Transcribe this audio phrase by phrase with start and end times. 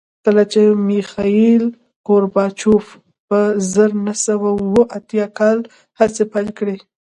[0.25, 1.63] کله چې میخایل
[2.07, 2.85] ګورباچوف
[3.27, 3.39] په
[3.71, 5.59] زر نه سوه اووه اتیا کال
[5.99, 6.75] هڅې پیل کړې